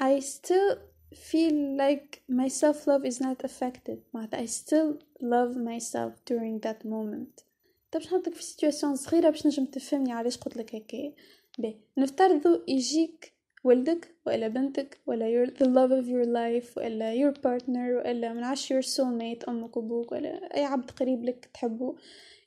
I 0.02 0.20
still 0.20 0.78
feel 1.14 1.76
like 1.76 2.22
my 2.28 2.48
self 2.48 2.86
love 2.86 3.04
is 3.10 3.20
not 3.20 3.44
affected 3.44 3.98
معناتها 4.14 4.42
I 4.42 4.46
still 4.46 4.94
love 5.22 5.56
myself 5.56 6.12
during 6.30 6.60
that 6.66 6.84
moment 6.84 7.44
طب 7.92 8.00
باش 8.00 8.06
نحطك 8.06 8.34
في 8.34 8.42
situation 8.42 8.97
صغيرة 8.96 9.30
باش 9.30 9.46
نجم 9.46 9.64
تفهمني 9.64 10.12
علاش 10.12 10.38
قلت 10.38 10.56
لك 10.56 10.74
هكا 10.74 11.12
bon 11.58 11.76
نفترضوا 11.96 12.58
يجيك 12.68 13.32
ولدك 13.64 14.14
ولا 14.26 14.48
بنتك 14.48 14.98
ولا 15.06 15.26
your 15.46 15.50
the 15.50 15.64
love 15.66 15.92
of 16.02 16.08
your 16.08 16.26
life 16.26 16.76
ولا 16.76 17.14
your 17.14 17.34
partner 17.34 18.06
ولا 18.06 18.32
منعش 18.32 18.72
your 18.72 18.86
soulmate 18.86 19.48
أمك 19.48 19.76
وأبوك 19.76 20.12
ولا 20.12 20.56
أي 20.56 20.64
عبد 20.64 20.90
قريب 20.90 21.24
لك 21.24 21.50
تحبه 21.54 21.96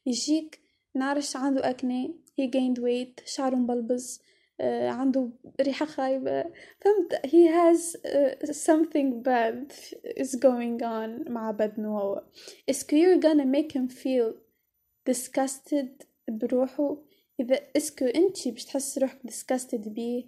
يجيك 0.05 0.59
نعرش 0.95 1.35
عنده 1.35 1.69
acne 1.69 2.15
he 2.41 2.43
gained 2.43 2.81
weight 2.81 3.25
شعره 3.25 3.55
مبلبز 3.55 4.21
uh, 4.61 4.63
عنده 4.63 5.29
ريحة 5.61 5.85
خايبة. 5.85 6.45
فهمت؟ 6.79 7.15
He 7.25 7.47
has 7.47 7.95
uh, 7.95 8.51
something 8.53 9.23
bad 9.23 9.73
is 10.17 10.35
going 10.35 10.81
on 10.81 11.29
مع 11.31 11.51
بدنه 11.51 11.99
هو. 11.99 12.23
est-ce 12.69 12.86
que 12.86 12.95
you're 12.95 13.21
gonna 13.21 13.45
make 13.45 13.71
him 13.73 13.89
feel 13.89 14.33
disgusted 15.09 16.05
بروحه؟ 16.29 16.97
إذا 17.39 17.59
est-ce 17.77 17.96
que 17.96 18.05
إنتي 18.05 18.51
باش 18.51 18.65
تحس 18.65 18.97
روحك 18.97 19.19
disgusted 19.27 19.89
بيه 19.89 20.25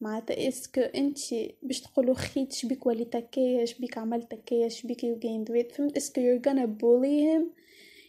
معناتها 0.00 0.48
est-ce 0.48 0.69
que 0.69 0.80
إنتي 0.80 1.54
باش 1.62 1.80
تقولوا 1.80 2.14
خيت 2.14 2.52
شبيك 2.52 2.86
وليت 2.86 3.16
هكايا 3.16 3.64
شبيك 3.64 3.98
عملت 3.98 4.34
هكايا 4.34 4.68
شبيك 4.68 5.00
you 5.00 5.18
gained 5.18 5.52
weight. 5.52 5.76
فهمت؟ 5.76 5.96
est-ce 5.96 6.12
que 6.12 6.20
you're 6.20 6.42
gonna 6.42 6.66
bully 6.66 7.20
him 7.28 7.63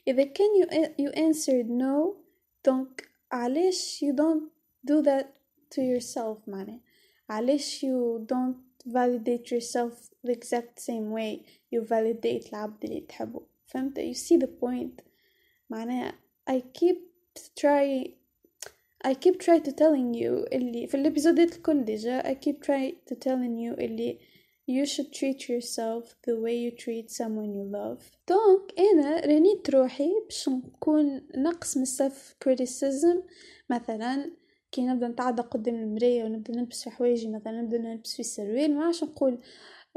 إذا 0.08 0.24
كان 0.24 0.46
you, 0.62 0.66
you 0.98 1.10
answered 1.12 1.68
no 1.68 2.16
دونك 2.64 3.10
علاش 3.32 4.04
you 4.04 4.12
don't 4.12 4.50
do 4.90 5.02
that 5.02 5.26
to 5.74 5.80
yourself 5.82 6.48
معناه 6.48 6.80
علاش 7.28 7.84
you 7.84 8.26
don't 8.26 8.56
validate 8.86 9.50
yourself 9.50 9.92
the 10.26 10.32
exact 10.32 10.80
same 10.80 11.10
way 11.10 11.44
you 11.74 11.80
validate 11.82 12.48
العبد 12.48 12.84
اللي 12.84 13.00
تحبه 13.00 13.42
فهمت 13.66 13.98
you 14.00 14.14
see 14.14 14.36
the 14.36 14.48
point 14.64 15.04
معناها 15.70 16.18
I 16.50 16.60
keep 16.78 16.98
try 17.60 18.10
I 19.04 19.14
keep 19.14 19.38
try 19.40 19.58
to 19.58 19.72
telling 19.72 20.14
you 20.14 20.46
اللي 20.52 20.86
في 20.86 20.94
الابيزودات 20.94 21.56
الكل 21.56 21.84
ديجا 21.84 22.22
I 22.22 22.34
keep 22.34 22.56
try 22.62 22.92
to 23.10 23.14
telling 23.16 23.56
you 23.58 23.78
اللي 23.78 24.18
you 24.67 24.85
should 24.85 25.13
treat 25.13 25.47
yourself 25.47 26.15
the 26.27 26.35
way 26.43 26.55
you 26.55 26.71
treat 26.71 27.11
someone 27.11 27.53
you 27.53 27.65
love. 27.71 28.03
دونك 28.29 28.79
أنا 28.79 29.19
رنيت 29.25 29.69
روحي 29.69 30.11
باش 30.25 30.49
نكون 30.49 31.21
نقص 31.35 31.77
من 31.77 31.83
السلف 31.83 32.35
criticism. 32.45 33.17
مثلا 33.69 34.31
كي 34.71 34.81
نبدأ 34.81 35.07
نتعدى 35.07 35.41
قدام 35.41 35.75
المراية 35.75 36.23
ونبدأ 36.23 36.53
نلبس 36.53 36.83
في 36.83 36.89
حوايجي 36.89 37.27
مثلا 37.27 37.61
نبدأ 37.61 37.77
نلبس 37.77 38.13
في 38.13 38.19
السروال 38.19 38.75
ما 38.75 38.85
عادش 38.85 39.03
نقول 39.03 39.39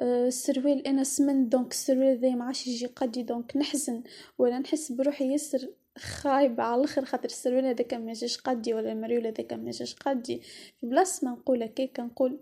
السروال 0.00 0.87
أنا 0.87 1.04
سمنت 1.04 1.52
donc 1.52 1.73
السروال 1.72 2.18
ذا 2.18 2.30
ما 2.30 2.44
عادش 2.44 2.66
يجي 2.66 2.87
قدي 2.87 3.22
donc 3.23 3.57
نحزن. 3.56 4.02
ولا 4.38 4.58
نحس 4.58 4.92
بروحي 4.92 5.32
ياسر 5.32 5.68
خايبة 5.98 6.62
على 6.62 6.80
الآخر 6.80 7.04
خاطر 7.04 7.25
السروال 7.25 7.64
هذاك 7.66 7.94
ما 7.94 8.10
يجيش 8.10 8.38
قدي 8.38 8.75
ولا 8.75 8.92
المريول 8.92 9.26
هذاك 9.26 9.52
ما 9.52 9.68
يجيش 9.68 9.94
قدي 9.94 10.40
في 10.80 10.87
بلاصة 10.87 11.28
ما 11.28 11.32
نقول 11.32 11.62
هكاك 11.62 12.00
نقول 12.00 12.40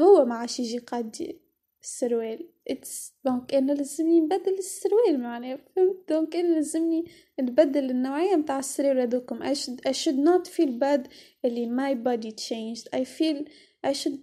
هو 0.00 0.24
ما 0.24 0.34
عادش 0.34 0.60
يجي 0.60 0.78
قدي 0.78 1.40
السروال. 1.82 2.48
it's 2.68 3.14
donc 3.24 3.54
أنا 3.54 3.72
لازمني 3.72 4.20
نبدل 4.20 4.58
السروال 4.58 5.20
معناها 5.20 5.56
فهمت؟ 5.56 6.08
donc 6.08 6.36
أنا 6.36 6.54
لازمني 6.54 7.04
نبدل 7.40 7.90
النوعية 7.90 8.36
متاع 8.36 8.58
السروال 8.58 9.00
هذوكم. 9.00 9.42
I 9.42 9.56
should, 9.56 9.80
I 9.88 9.92
should 9.92 10.18
not 10.18 10.48
feel 10.48 10.70
bad 10.80 11.08
اللي 11.44 11.66
my 11.66 11.94
body 11.94 12.30
changed. 12.30 12.88
I 12.98 13.04
feel 13.04 13.44
I 13.86 13.92
should 13.92 14.18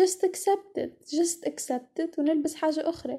just 0.00 0.24
accept 0.24 0.78
it. 0.78 1.06
Just 1.06 1.44
accept 1.46 2.02
it 2.04 2.18
ونلبس 2.18 2.54
حاجة 2.54 2.88
أخرى. 2.88 3.18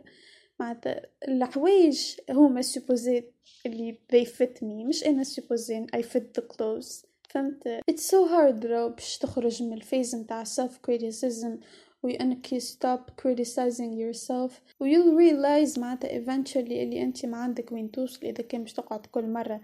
معناتها 0.59 1.01
الحوايج 1.27 2.15
هما 2.29 2.61
supposés 2.61 3.23
اللي 3.65 3.97
they 4.13 4.25
fit 4.25 4.61
me 4.61 4.87
مش 4.87 5.05
أنا 5.05 5.23
supposée 5.23 5.87
I 5.95 5.99
fit 5.99 6.41
the 6.41 6.43
clothes. 6.43 7.12
فهمت. 7.33 7.81
It's 7.91 8.03
so 8.03 8.27
hard 8.27 8.61
though 8.61 8.95
باش 8.95 9.17
تخرج 9.17 9.63
من 9.63 9.73
ال 9.73 9.80
phase 9.80 10.15
متاع 10.15 10.43
self 10.43 10.71
criticism 10.87 11.65
وأنك 12.03 12.47
you 12.47 12.59
stop 12.59 13.11
criticizing 13.21 13.93
yourself 13.93 14.51
و 14.79 14.85
you'll 14.85 15.17
realize 15.17 15.79
معناتها 15.79 16.25
eventually 16.25 16.71
اللي 16.71 17.03
أنت 17.03 17.25
ما 17.25 17.37
عندك 17.37 17.71
وين 17.71 17.91
توصل 17.91 18.25
إذا 18.25 18.43
كان 18.43 18.61
باش 18.61 18.73
تقعد 18.73 19.05
كل 19.05 19.29
مرة 19.29 19.61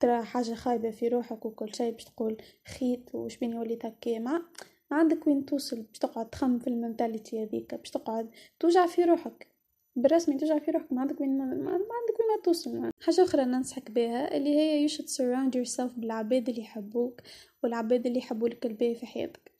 ترى 0.00 0.22
حاجة 0.22 0.54
خايبة 0.54 0.90
في 0.90 1.08
روحك 1.08 1.46
وكل 1.46 1.74
شيء 1.74 1.92
باش 1.92 2.04
تقول 2.04 2.36
خيت 2.78 3.14
شبيني 3.14 3.58
وليت 3.58 3.86
هكا 3.86 4.18
ما 4.18 4.42
ما 4.90 4.96
عندك 4.96 5.26
وين 5.26 5.44
توصل 5.44 5.82
باش 5.82 5.98
تقعد 5.98 6.30
تخمم 6.30 6.58
في 6.58 6.66
ال 6.66 6.74
mentalité 6.74 7.42
هذيك 7.42 7.74
باش 7.74 7.90
تقعد 7.90 8.30
توجع 8.60 8.86
في 8.86 9.04
روحك. 9.04 9.51
بالرسمي 9.96 10.36
توجع 10.36 10.58
في 10.58 10.70
روحك 10.70 10.92
ما 10.92 11.00
عندك 11.00 11.20
وين 11.20 11.38
ما, 11.38 11.70
عندك 11.70 12.20
وين 12.20 12.42
توصل 12.44 12.74
معنا. 12.74 12.92
حاجة 13.00 13.22
أخرى 13.24 13.44
ننصحك 13.44 13.90
بها 13.90 14.36
اللي 14.36 14.50
هي 14.58 14.88
you 14.88 14.90
should 14.92 15.08
surround 15.08 15.54
yourself 15.54 15.98
بالعباد 15.98 16.48
اللي 16.48 16.60
يحبوك 16.60 17.20
والعباد 17.62 18.06
اللي 18.06 18.18
يحبوا 18.18 18.48
لك 18.48 18.66
الباهي 18.66 18.94
في 18.94 19.06
حياتك 19.06 19.52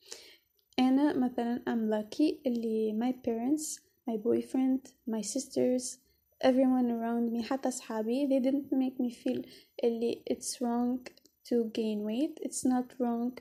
أنا 0.78 1.16
مثلا 1.16 1.62
ام 1.68 1.90
lucky 2.00 2.34
اللي 2.46 2.98
my 3.00 3.28
parents 3.28 3.80
my 4.10 4.16
boyfriend 4.16 4.90
my 5.10 5.22
sisters 5.22 5.98
everyone 6.44 6.88
around 6.90 7.36
me 7.36 7.42
حتى 7.42 7.70
صحابي 7.70 8.28
they 8.28 8.42
didn't 8.44 8.74
make 8.74 9.04
me 9.04 9.10
feel 9.14 9.40
اللي 9.84 10.22
it's 10.30 10.56
wrong 10.56 11.12
to 11.48 11.56
gain 11.78 12.02
weight 12.04 12.46
it's 12.48 12.64
not 12.64 12.86
wrong 13.00 13.32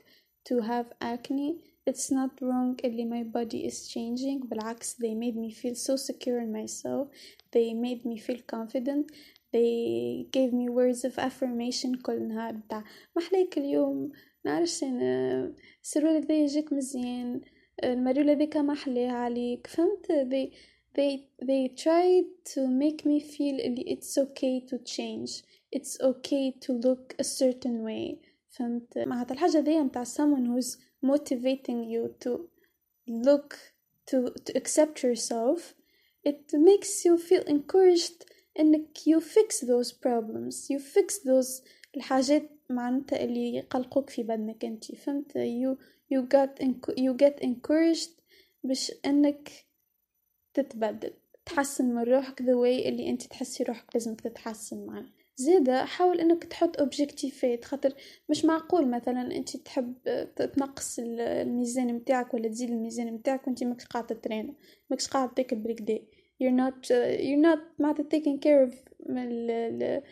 to 0.48 0.62
have 0.62 0.86
acne 1.00 1.71
it's 1.89 2.11
not 2.11 2.41
wrong 2.41 2.85
اللي 2.85 3.05
my 3.05 3.23
body 3.37 3.71
is 3.71 3.87
changing 3.87 4.47
بالعكس 4.47 4.95
they 4.95 5.13
made 5.13 5.35
me 5.35 5.53
feel 5.53 5.75
so 5.75 5.95
secure 5.95 6.39
in 6.41 6.51
myself 6.51 7.07
they 7.55 7.73
made 7.73 8.05
me 8.05 8.17
feel 8.17 8.41
confident 8.55 9.05
they 9.53 10.27
gave 10.31 10.53
me 10.53 10.69
words 10.69 11.05
of 11.05 11.19
affirmation 11.19 12.01
كل 12.01 12.27
نهار 12.27 12.53
بتاع 12.53 12.83
محليك 13.17 13.57
اليوم 13.57 14.11
نعرفش 14.45 14.83
انا 14.83 15.53
السروال 15.83 16.25
ذا 16.27 16.35
يجيك 16.35 16.73
مزيان 16.73 17.41
المريول 17.83 18.29
هذيك 18.29 18.57
ما 18.57 18.75
حليها 18.75 19.11
عليك 19.11 19.67
فهمت 19.67 20.05
they 20.11 20.53
they 20.97 21.19
they 21.45 21.67
tried 21.83 22.53
to 22.53 22.61
make 22.67 23.05
me 23.05 23.19
feel 23.19 23.65
اللي 23.65 23.97
it's 23.97 24.17
okay 24.23 24.67
to 24.69 24.77
change 24.77 25.43
it's 25.75 25.97
okay 26.01 26.51
to 26.65 26.73
look 26.73 27.15
a 27.19 27.23
certain 27.23 27.83
way 27.87 28.15
فهمت 28.49 28.97
معناتها 28.97 29.33
الحاجة 29.33 29.59
ذي 29.59 29.81
متاع 29.81 30.03
someone 30.03 30.45
who's 30.47 30.77
motivating 31.01 31.83
you 31.83 32.13
to 32.23 32.49
look 33.07 33.57
to, 34.09 34.31
to 34.45 34.51
accept 34.55 35.03
yourself 35.03 35.73
it 36.23 36.41
makes 36.53 37.05
you 37.05 37.17
feel 37.17 37.43
encouraged 37.47 38.25
انك 38.59 38.97
you 38.97 39.19
fix 39.21 39.59
those 39.61 39.91
problems 39.91 40.69
you 40.69 40.79
fix 40.79 41.19
those 41.23 41.63
الحاجات 41.95 42.49
معناتها 42.69 43.23
اللي 43.23 43.55
يقلقوك 43.55 44.09
في 44.09 44.23
بدنك 44.23 44.65
انت 44.65 44.95
فهمت 44.95 45.37
you 45.37 45.77
you 46.13 46.21
get 46.21 46.63
you 46.97 47.13
get 47.13 47.43
encouraged 47.43 48.11
باش 48.63 48.91
انك 49.05 49.49
تتبدل 50.53 51.13
تحسن 51.45 51.85
من 51.85 52.03
روحك 52.03 52.41
the 52.41 52.55
way 52.55 52.85
اللي 52.87 53.09
انت 53.09 53.23
تحسي 53.23 53.63
روحك 53.63 53.95
لازمك 53.95 54.21
تتحسن 54.21 54.85
معاه 54.85 55.05
زيادة 55.36 55.84
حاول 55.84 56.20
إنك 56.20 56.44
تحط 56.44 56.80
اوبجيكتيفات 56.80 57.64
خاطر 57.64 57.94
مش 58.28 58.44
معقول 58.44 58.88
مثلا 58.90 59.36
أنت 59.36 59.56
تحب 59.56 59.94
تنقص 60.36 60.98
الميزان 60.98 61.94
متاعك 61.94 62.34
ولا 62.34 62.48
تزيد 62.48 62.70
الميزان 62.70 63.12
متاعك 63.12 63.46
وأنت 63.46 63.64
ماكش 63.64 63.84
قاعد 63.86 64.06
تترينا 64.06 64.54
ماكش 64.90 65.08
قاعد 65.08 65.34
تاكل 65.34 65.56
بريك 65.56 66.02
you're 66.42 66.56
not 66.56 66.88
you're 67.18 67.42
not 67.46 67.58
معناتها 67.78 68.08
taking 68.20 68.38
care 68.38 68.68
of 68.70 68.74
ال 69.10 70.02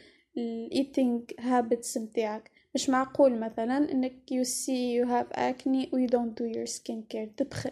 eating 0.72 1.42
habits 1.42 1.96
متاعك. 1.96 2.50
مش 2.74 2.88
معقول 2.90 3.38
مثلا 3.38 3.92
إنك 3.92 4.12
you 4.32 4.44
see 4.46 5.00
you 5.00 5.08
have 5.08 5.36
acne 5.36 5.92
و 5.94 6.06
you 6.06 6.10
don't 6.10 6.34
do 6.40 6.56
your 6.56 6.66
skincare 6.78 7.34
تبخل 7.36 7.70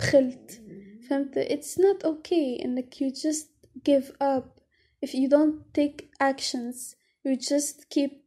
بخلت 0.00 0.62
فهمت؟ 1.08 1.38
It's 1.38 1.78
not 1.78 2.06
okay 2.06 2.64
إنك 2.64 2.94
you 2.94 3.10
just 3.10 3.46
give 3.88 4.10
up 4.10 4.61
if 5.04 5.14
you 5.14 5.28
don't 5.28 5.56
take 5.78 5.98
actions 6.20 6.96
you 7.24 7.36
just 7.36 7.88
keep 7.90 8.22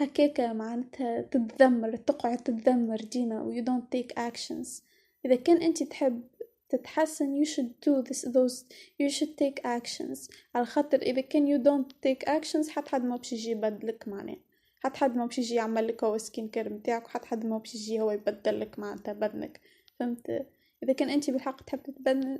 هكاكا 0.00 0.52
معناتها 0.52 1.22
تتذمر 1.22 1.96
تقعد 1.96 2.38
تتذمر 2.38 2.96
ديما 2.96 3.42
و 3.42 3.54
you 3.54 3.64
don't 3.64 3.98
take 3.98 4.14
actions. 4.18 4.82
إذا 5.26 5.34
كان 5.34 5.62
أنت 5.62 5.82
تحب 5.82 6.22
تتحسن 6.68 7.44
you 7.44 7.46
should 7.46 7.70
do 7.86 8.02
this 8.08 8.24
those 8.24 8.64
you 9.02 9.10
should 9.10 9.36
take 9.36 9.64
actions. 9.64 10.28
على 10.54 10.66
خاطر 10.66 11.02
إذا 11.02 11.20
كان 11.20 11.58
you 11.58 11.62
don't 11.62 11.92
take 12.06 12.28
actions 12.28 12.68
حتى 12.68 12.90
حد 12.90 13.04
ما 13.04 13.16
باش 13.16 13.32
يجي 13.32 13.50
يبدلك 13.50 14.08
معناه 14.08 14.36
حتى 14.84 14.98
حد 14.98 15.16
ما 15.16 15.26
باش 15.26 15.38
يجي 15.38 15.54
يعمل 15.54 15.88
لك 15.88 16.04
هو 16.04 16.18
skin 16.18 16.48
care 16.48 16.72
متاعك 16.72 17.06
وحتى 17.06 17.26
حد 17.26 17.46
ما 17.46 17.58
باش 17.58 17.74
يجي 17.74 18.00
هو 18.00 18.10
يبدل 18.10 18.60
لك 18.60 18.78
معناتها 18.78 19.12
بدنك. 19.12 19.60
فهمت؟ 19.98 20.46
إذا 20.82 20.92
كان 20.92 21.10
أنت 21.10 21.30
بالحق 21.30 21.62
تحب 21.62 21.82
تتبدل 21.82 22.38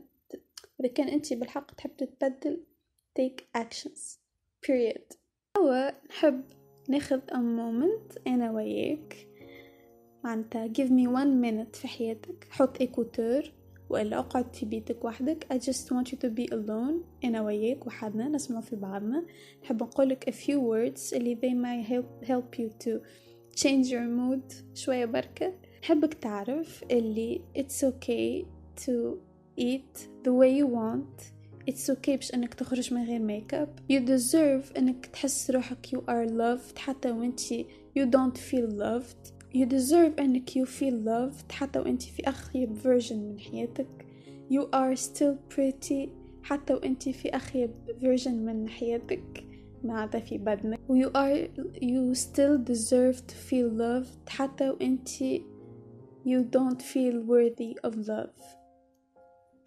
إذا 0.81 0.89
كان 0.89 1.09
أنت 1.09 1.33
بالحق 1.33 1.75
تحب 1.75 1.97
تتبدل 1.97 2.61
take 3.20 3.62
actions 3.62 4.20
period 4.68 5.18
هو 5.58 5.94
نحب 6.10 6.44
ناخذ 6.90 7.20
a 7.20 7.34
moment 7.36 8.18
أنا 8.28 8.52
وياك 8.52 9.28
معناتها 10.24 10.68
give 10.68 10.90
me 10.90 11.08
one 11.08 11.42
minute 11.46 11.76
في 11.76 11.88
حياتك 11.88 12.48
حط 12.50 12.82
إيكوتور 12.82 13.44
وإلا 13.90 14.20
أقعد 14.20 14.56
في 14.56 14.66
بيتك 14.66 15.06
وحدك 15.06 15.48
I 15.54 15.56
just 15.56 15.92
want 15.92 16.12
you 16.12 16.18
to 16.18 16.30
be 16.30 16.48
alone 16.54 17.26
أنا 17.26 17.42
وياك 17.42 17.88
وحدنا 17.88 18.28
نسمع 18.30 18.62
في 18.62 18.76
بعضنا 18.76 19.26
نحب 19.64 19.84
نقولك 19.84 20.30
a 20.30 20.34
few 20.34 20.60
words 20.60 21.14
اللي 21.14 21.36
they 21.36 21.54
may 21.54 21.90
help, 21.90 22.28
help 22.28 22.60
you 22.60 22.70
to 22.86 22.92
change 23.56 23.88
your 23.90 24.08
mood 24.20 24.54
شوية 24.74 25.06
بركة 25.06 25.54
نحبك 25.84 26.14
تعرف 26.14 26.84
اللي 26.92 27.42
it's 27.58 27.84
okay 27.84 28.46
to 28.86 29.18
eat 29.60 30.00
the 30.24 30.32
way 30.32 30.60
you 30.62 30.68
want 30.68 31.36
it's 31.70 31.90
okay 31.90 32.10
باش 32.10 32.34
انك 32.34 32.54
تخرج 32.54 32.94
من 32.94 33.04
غير 33.04 33.20
ميك 33.20 33.54
اب 33.54 33.80
you 33.92 34.08
deserve 34.08 34.78
انك 34.78 35.06
تحس 35.06 35.52
روحك 35.52 35.88
you 35.88 36.00
are 36.00 36.30
loved 36.30 36.78
حتى 36.78 37.12
وانتي 37.12 37.66
you 38.00 38.04
don't 38.04 38.38
feel 38.38 38.70
loved 38.70 39.32
you 39.56 39.66
deserve 39.66 40.20
انك 40.20 40.50
you 40.50 40.66
feel 40.66 41.06
loved 41.06 41.52
حتى 41.52 41.80
وانتي 41.80 42.12
في 42.12 42.30
اخيب 42.30 42.78
version 42.84 43.12
من 43.14 43.40
حياتك 43.40 44.06
you 44.52 44.64
are 44.64 44.96
still 44.96 45.56
pretty 45.56 46.10
حتى 46.44 46.74
وانتي 46.74 47.14
في 47.14 47.30
اخيب 47.36 47.72
version 48.02 48.28
من 48.28 48.70
حياتك 48.70 49.44
ماذا 49.84 50.20
في 50.20 50.38
بدنك 50.38 50.80
و 50.90 51.02
you 51.02 51.08
are 51.08 51.48
you 51.82 52.20
still 52.20 52.58
deserve 52.74 53.18
to 53.18 53.36
feel 53.50 53.70
loved 53.80 54.30
حتى 54.30 54.70
وانتي 54.70 55.44
you 56.26 56.44
don't 56.44 56.82
feel 56.82 57.22
worthy 57.28 57.90
of 57.90 57.96
love 57.96 58.42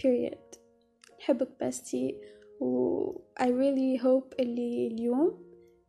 period 0.02 0.58
نحبك 1.23 1.63
بستي. 1.63 2.21
و 2.61 3.11
I 3.39 3.45
really 3.45 4.01
hope 4.03 4.39
اللي 4.39 4.87
اليوم 4.87 5.43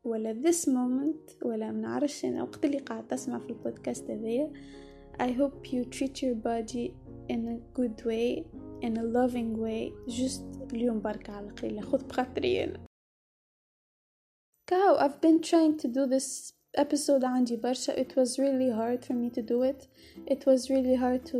ولا 0.04 0.42
this 0.42 0.64
moment 0.66 1.46
ولا 1.46 1.72
منعرفش 1.72 2.24
أنا 2.24 2.42
وقت 2.42 2.64
اللي 2.64 2.78
قاعد 2.78 3.08
تسمع 3.08 3.38
في 3.38 3.48
البودكاست 3.50 4.10
هذايا. 4.10 4.52
I 5.20 5.26
hope 5.26 5.72
you 5.72 5.84
treat 5.84 6.22
your 6.22 6.34
body 6.34 6.90
in 7.32 7.48
a 7.48 7.58
good 7.78 8.04
way 8.04 8.44
in 8.82 8.96
a 8.96 9.02
loving 9.02 9.56
way. 9.56 10.12
Just 10.20 10.72
اليوم 10.72 11.00
بركة 11.00 11.32
على 11.32 11.48
القليلة 11.48 11.82
خذ 11.82 12.06
بخاطري 12.08 12.64
أنا. 12.64 12.86
كاو 14.66 14.98
I've 14.98 15.20
been 15.20 15.40
trying 15.40 15.78
to 15.82 15.88
do 15.88 16.06
this 16.06 16.54
episode 16.77 17.23
عندي 17.23 17.55
برشا 17.55 17.93
it 17.93 18.15
was 18.15 18.37
really 18.37 18.69
hard 18.69 19.05
for 19.05 19.13
me 19.13 19.29
to 19.29 19.41
do 19.41 19.63
it 19.63 19.87
it 20.27 20.45
was 20.45 20.69
really 20.69 20.95
hard 20.95 21.25
to 21.25 21.39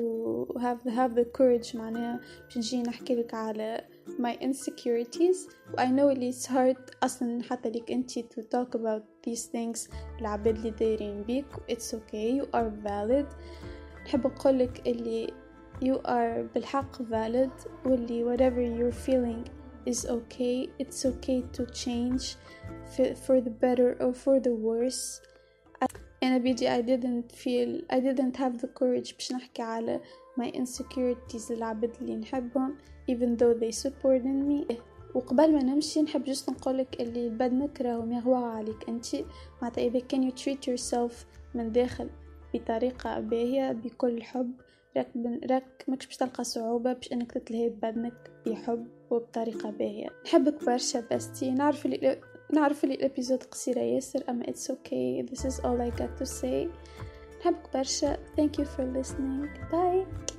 have 0.60 0.82
have 0.84 1.16
the 1.16 1.26
courage 1.38 1.76
معناها 1.76 2.20
باش 2.44 2.58
نجي 2.58 2.82
نحكي 2.82 3.16
لك 3.16 3.34
على 3.34 3.86
my 4.08 4.36
insecurities 4.44 5.38
I 5.78 5.86
know 5.86 6.10
اللي 6.10 6.32
it's 6.32 6.46
hard 6.46 6.78
أصلا 7.04 7.44
حتى 7.44 7.70
ليك 7.70 7.92
انتي 7.92 8.24
to 8.24 8.42
talk 8.42 8.80
about 8.80 9.04
these 9.28 9.46
things 9.46 9.90
العباد 10.20 10.56
اللي 10.56 10.70
دايرين 10.70 11.24
بيك 11.24 11.46
it's 11.72 11.94
okay 11.94 12.42
you 12.42 12.46
are 12.56 12.70
valid 12.88 13.36
نحب 14.06 14.28
نقولك 14.28 14.88
اللي 14.88 15.28
you 15.84 15.98
are 15.98 16.54
بالحق 16.54 17.02
valid 17.02 17.86
واللي 17.86 18.26
whatever 18.26 18.80
you're 18.80 19.06
feeling 19.08 19.50
is 19.87 20.07
okay. 20.07 20.69
It's 20.79 21.05
okay 21.05 21.43
to 21.57 21.67
change 21.67 22.37
for 23.25 23.41
the 23.41 23.51
better 23.51 23.97
or 24.01 24.13
for 24.15 24.41
the 24.41 24.55
worse. 24.55 25.21
أنا 26.23 26.39
I 26.39 26.83
didn't 26.83 27.33
feel 27.33 27.83
I 27.91 28.01
didn't 28.01 28.37
have 28.37 28.59
the 28.61 28.69
courage 28.69 29.15
باش 29.15 29.33
نحكي 29.33 29.63
على 29.63 30.01
my 30.41 30.51
insecurities 30.51 31.53
نحبهم 32.03 32.77
even 33.09 33.37
though 33.37 33.55
they 33.55 33.73
supported 33.73 34.25
me. 34.25 34.77
وقبل 35.15 35.53
ما 35.53 35.63
نمشي 35.63 36.03
نحب 36.03 36.25
جست 36.25 36.51
نقولك 36.51 37.01
اللي 37.01 37.29
بدنك 37.29 37.81
راهو 37.81 38.07
مغوى 38.07 38.45
عليك 38.45 38.89
انتي 38.89 39.25
معناتها 39.63 39.85
إذا 39.85 40.01
كان 40.01 40.31
you 40.31 40.35
treat 40.35 40.67
yourself 40.69 41.13
من 41.55 41.73
داخل 41.73 42.11
بطريقة 42.55 43.21
باهية 43.21 43.73
بكل 43.73 44.23
حب 44.23 44.53
راك 44.97 45.09
راك 45.51 45.85
ماكش 45.89 46.07
باش 46.07 46.17
تلقى 46.17 46.45
صعوبة 46.45 46.93
باش 46.93 47.13
إنك 47.13 47.33
تتلهي 47.33 47.69
ببدنك 47.69 48.31
بحب. 48.47 48.87
وبطريقة 49.11 49.71
باهية. 49.71 50.09
نحبك 50.25 50.65
برشا 50.65 51.05
بستي. 51.13 51.51
نعرف 51.51 51.87
اللي 51.87 52.21
نعرف 52.53 52.85
اللي 52.85 52.95
الإبيزود 52.95 53.43
قصيرة 53.43 53.81
ياسر 53.81 54.25
أما 54.29 54.45
it's 54.45 54.71
okay. 54.71 55.31
This 55.31 55.45
is 55.45 55.61
all 55.61 55.81
I 55.81 56.01
got 56.01 56.23
to 56.23 56.27
say. 56.27 56.69
نحبك 57.41 57.73
برشا. 57.75 58.17
Thank 58.37 58.59
you 58.59 58.65
for 58.65 59.03
listening. 59.03 59.49
Bye. 59.73 60.34